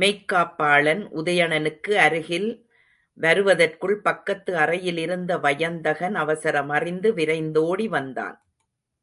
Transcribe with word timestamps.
மெய்க்காப்பாளன், 0.00 1.02
உதயணனுக்கு 1.12 1.92
அருகில் 1.96 2.48
வருவதற்குள் 3.18 3.96
பக்கத்து 4.00 4.56
அறையில் 4.56 4.96
இருந்த 4.96 5.38
வயந்தகன் 5.38 6.16
அவசரமறிந்து 6.16 7.10
விரைந்தோடி 7.12 7.88
வந்தான். 7.88 8.36